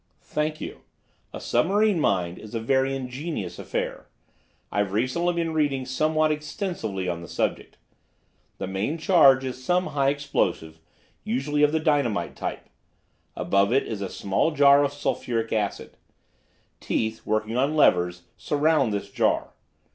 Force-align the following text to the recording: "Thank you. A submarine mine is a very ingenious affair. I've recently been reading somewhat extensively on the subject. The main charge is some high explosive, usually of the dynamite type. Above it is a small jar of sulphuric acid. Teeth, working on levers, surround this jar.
"Thank 0.23 0.59
you. 0.59 0.81
A 1.31 1.39
submarine 1.39 1.99
mine 1.99 2.37
is 2.39 2.55
a 2.55 2.59
very 2.59 2.95
ingenious 2.95 3.59
affair. 3.59 4.07
I've 4.71 4.93
recently 4.93 5.35
been 5.35 5.53
reading 5.53 5.85
somewhat 5.85 6.31
extensively 6.31 7.07
on 7.07 7.21
the 7.21 7.27
subject. 7.27 7.77
The 8.57 8.65
main 8.65 8.97
charge 8.97 9.43
is 9.45 9.63
some 9.63 9.85
high 9.93 10.09
explosive, 10.09 10.79
usually 11.23 11.61
of 11.61 11.71
the 11.71 11.79
dynamite 11.79 12.35
type. 12.35 12.67
Above 13.35 13.71
it 13.71 13.83
is 13.85 14.01
a 14.01 14.09
small 14.09 14.49
jar 14.49 14.83
of 14.83 14.91
sulphuric 14.91 15.53
acid. 15.53 15.97
Teeth, 16.79 17.23
working 17.23 17.55
on 17.55 17.75
levers, 17.75 18.23
surround 18.37 18.91
this 18.91 19.11
jar. 19.11 19.53